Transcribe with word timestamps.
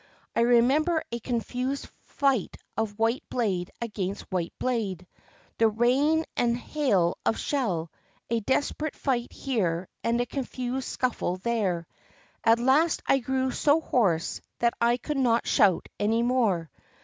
I 0.35 0.39
remember 0.41 1.03
a 1.11 1.19
confused 1.19 1.87
fight 2.05 2.57
of 2.75 2.97
white 2.97 3.23
blade 3.29 3.69
against 3.79 4.23
white 4.31 4.51
blade, 4.57 5.05
the 5.59 5.67
rain 5.67 6.25
and 6.35 6.57
hail 6.57 7.19
of 7.23 7.37
shell, 7.37 7.91
a 8.27 8.39
desperate 8.39 8.95
fight 8.95 9.31
here 9.31 9.87
and 10.03 10.19
a 10.19 10.25
confused 10.25 10.87
scuffie 10.89 11.39
there. 11.43 11.85
At 12.43 12.57
last 12.57 13.03
I 13.05 13.19
grew 13.19 13.51
so 13.51 13.79
hoarse 13.79 14.41
that 14.57 14.73
I 14.81 14.97
could 14.97 15.17
not 15.17 15.45
shout 15.45 15.87
any 15.99 16.23
more. 16.23 16.71